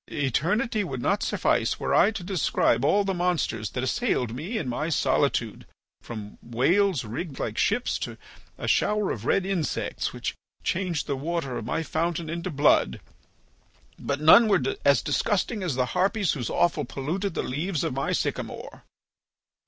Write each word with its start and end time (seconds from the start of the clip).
Eternity 0.11 0.83
would 0.83 0.99
not 0.99 1.21
suffice 1.21 1.79
were 1.79 1.93
I 1.93 2.09
to 2.09 2.23
describe 2.23 2.83
all 2.83 3.03
the 3.03 3.13
monsters 3.13 3.69
that 3.69 3.83
assailed 3.83 4.33
me 4.33 4.57
in 4.57 4.67
my 4.67 4.89
solitude, 4.89 5.67
from 6.01 6.39
whales 6.41 7.05
rigged 7.05 7.37
like 7.37 7.55
ships 7.59 7.99
to 7.99 8.17
a 8.57 8.67
shower 8.67 9.11
of 9.11 9.25
red 9.27 9.45
insects 9.45 10.11
which 10.11 10.33
changed 10.63 11.05
the 11.05 11.15
water 11.15 11.55
of 11.55 11.65
my 11.67 11.83
fountain 11.83 12.31
into 12.31 12.49
blood. 12.49 12.99
But 13.99 14.19
none 14.19 14.47
were 14.47 14.63
as 14.83 15.03
disgusting 15.03 15.61
as 15.61 15.75
the 15.75 15.85
harpies 15.93 16.31
whose 16.33 16.49
offal 16.49 16.83
polluted 16.83 17.35
the 17.35 17.43
leaves 17.43 17.83
of 17.83 17.93
my 17.93 18.11
sycamore." 18.11 18.83